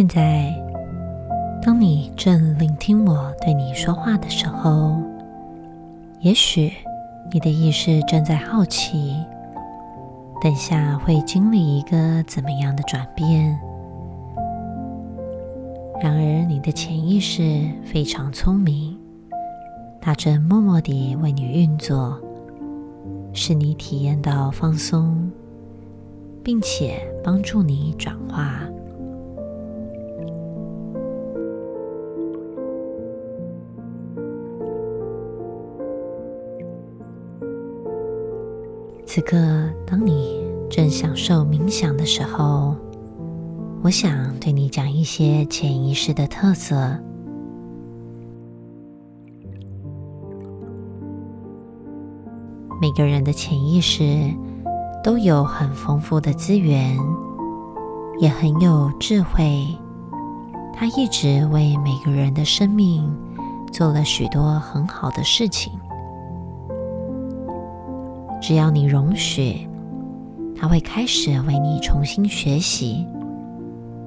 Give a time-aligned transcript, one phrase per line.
[0.00, 0.50] 现在，
[1.60, 4.96] 当你正聆听我对你说话的时候，
[6.20, 6.72] 也许
[7.30, 9.14] 你的意识正在好奇，
[10.40, 13.60] 等下会经历一个怎么样的转变。
[16.00, 17.42] 然而，你的潜意识
[17.84, 18.96] 非常聪明，
[20.00, 22.18] 它正默默地为你运作，
[23.34, 25.30] 使你体验到放松，
[26.42, 28.62] 并且帮助你转化。
[39.12, 39.36] 此刻，
[39.84, 42.76] 当你正享受冥想的时候，
[43.82, 46.96] 我想对你讲一些潜意识的特色。
[52.80, 54.32] 每个人的潜意识
[55.02, 56.96] 都有很丰富的资源，
[58.20, 59.66] 也很有智慧。
[60.72, 63.12] 它一直为每个人的生命
[63.72, 65.79] 做了许多很好的事情。
[68.40, 69.68] 只要你容许，
[70.56, 73.06] 它会开始为你重新学习、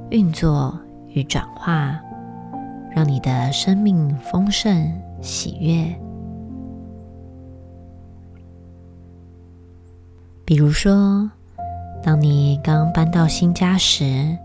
[0.10, 2.00] 运作与转化，
[2.92, 5.86] 让你的生命丰盛、喜悦。
[10.44, 11.30] 比如说，
[12.02, 14.36] 当你刚搬到新家时，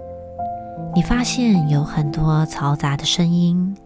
[0.94, 3.77] 你发现有很多嘈杂的声音，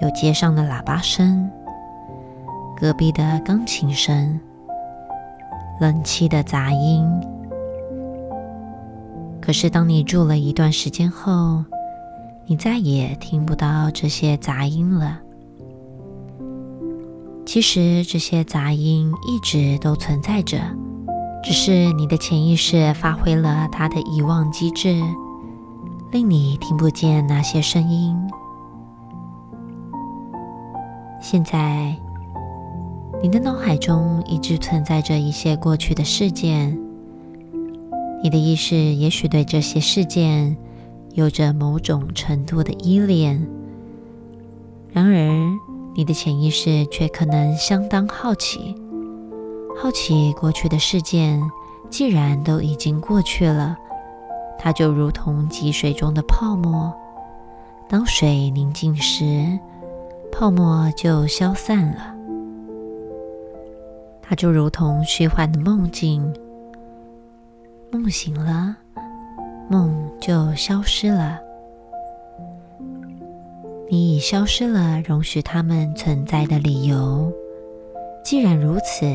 [0.00, 1.50] 有街上的喇叭声、
[2.76, 4.40] 隔壁的钢琴声。
[5.80, 7.04] 冷气的杂音。
[9.40, 11.64] 可是，当你住了一段时间后，
[12.46, 15.18] 你再也听不到这些杂音了。
[17.46, 20.58] 其实，这些杂音一直都存在着，
[21.42, 25.00] 只是你的潜意识发挥了它的遗忘机制，
[26.10, 28.14] 令你听不见那些声音。
[31.22, 31.96] 现在。
[33.20, 36.78] 你的脑海中一直存在着一些过去的事件，
[38.22, 40.56] 你的意识也许对这些事件
[41.14, 43.44] 有着某种程度的依恋，
[44.92, 45.58] 然而
[45.96, 48.76] 你的潜意识却可能相当好奇，
[49.76, 51.42] 好奇过去的事件
[51.90, 53.76] 既然都已经过去了，
[54.60, 56.94] 它就如同积水中的泡沫，
[57.88, 59.58] 当水宁静时，
[60.30, 62.14] 泡沫就消散了。
[64.28, 66.22] 它就如同虚幻的梦境，
[67.90, 68.76] 梦醒了，
[69.70, 71.38] 梦就消失了。
[73.88, 77.32] 你已消失了容许它们存在的理由。
[78.22, 79.06] 既然如此，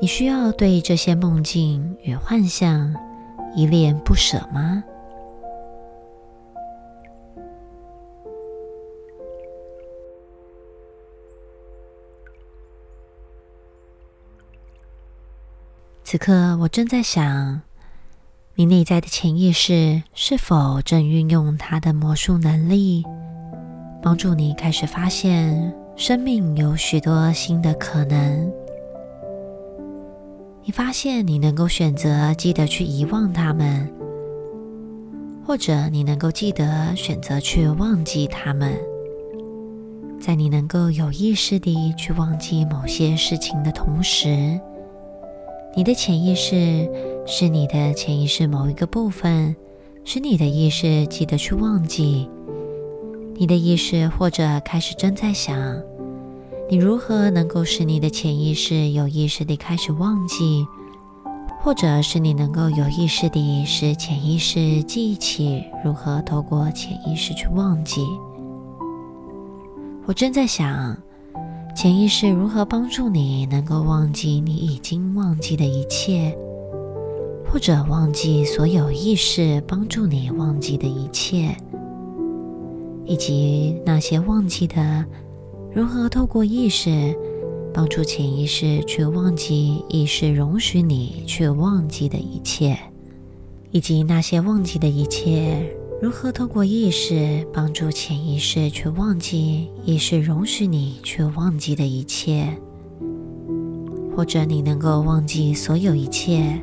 [0.00, 2.92] 你需要对这些梦境与幻象
[3.54, 4.82] 依恋不舍吗？
[16.10, 17.60] 此刻，我正在想，
[18.54, 23.04] 你内在的潜意识是否正运用它的魔术能力，
[24.02, 28.50] 帮助你开始发现生命有许多新的可能。
[30.64, 33.86] 你发现你能够选择记得去遗忘它们，
[35.44, 38.74] 或者你能够记得选择去忘记它们。
[40.18, 44.58] 在你能够有意识地去忘记某些事情的同时，
[45.76, 46.90] 你的潜意识
[47.24, 49.54] 是你的潜意识某一个部分，
[50.02, 52.28] 使你的意识记得去忘记。
[53.34, 55.56] 你的意识或者开始正在想，
[56.68, 60.66] 你如何能够使你的潜意识有意识地开始忘记，
[61.60, 68.04] 或者是你能够有意识地使潜意识记起如何透过潜意识去忘记。
[70.06, 70.96] 我正在想。
[71.80, 76.36] 潜意识如何帮助你能够忘记你已经忘记的一切，
[77.46, 81.56] 或者忘记所有意识帮助你忘记的一切，
[83.04, 85.04] 以及那些忘记的
[85.72, 87.16] 如何透过意识
[87.72, 92.76] 帮助潜意识去忘记意识容许你去忘记的一切，
[93.70, 95.72] 以及那些忘记的一切。
[96.00, 102.56] 如何透过意识帮助潜意识去忘记意识容许你去忘记的一切，
[104.14, 106.62] 或者你能够忘记所有一切，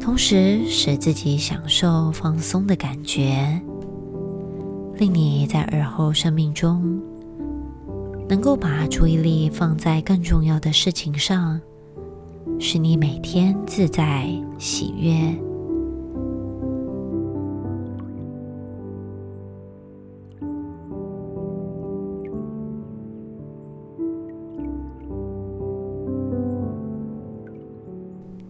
[0.00, 3.60] 同时使自己享受放松的感觉，
[4.96, 6.98] 令你在日后生命中
[8.26, 11.60] 能够把注意力放在更重要的事情上，
[12.58, 14.26] 使你每天自在
[14.58, 15.14] 喜悦。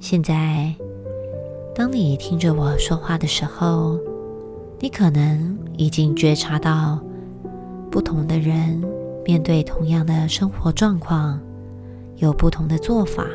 [0.08, 0.72] 现在，
[1.74, 3.98] 当你听着我说话的时候，
[4.78, 7.00] 你可能已经觉察到，
[7.90, 8.80] 不同的人
[9.24, 11.40] 面对同样的生活状况，
[12.18, 13.26] 有不同的做法，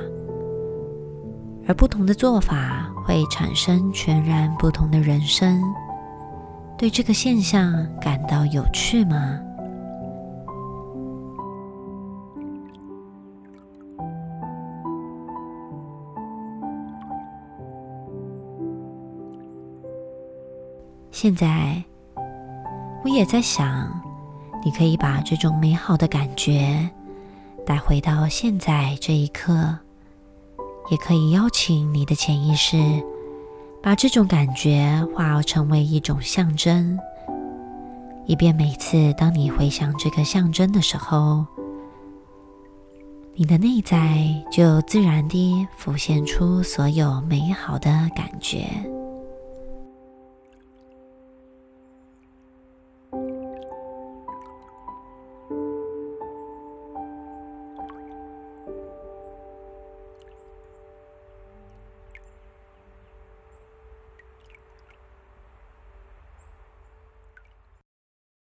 [1.67, 5.61] 而不同的做法会产生全然不同的人生。
[6.77, 9.37] 对这个现象感到有趣吗？
[21.11, 21.83] 现在，
[23.03, 24.01] 我也在想，
[24.63, 26.89] 你可以把这种美好的感觉
[27.65, 29.77] 带回到现在这一刻，
[30.89, 32.77] 也可以邀请你的潜意识。
[33.83, 36.97] 把这种感觉化成为一种象征，
[38.25, 41.45] 以便每次当你回想这个象征的时候，
[43.33, 48.65] 你的内在就自然地浮现出所有美好的感觉。